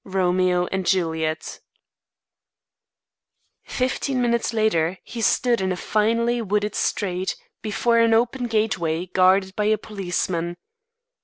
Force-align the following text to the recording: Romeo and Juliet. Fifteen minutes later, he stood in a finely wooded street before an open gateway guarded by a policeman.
Romeo 0.03 0.65
and 0.71 0.83
Juliet. 0.83 1.59
Fifteen 3.61 4.19
minutes 4.19 4.51
later, 4.51 4.97
he 5.03 5.21
stood 5.21 5.61
in 5.61 5.71
a 5.71 5.77
finely 5.77 6.41
wooded 6.41 6.73
street 6.73 7.35
before 7.61 7.99
an 7.99 8.11
open 8.11 8.47
gateway 8.47 9.05
guarded 9.05 9.55
by 9.55 9.65
a 9.65 9.77
policeman. 9.77 10.57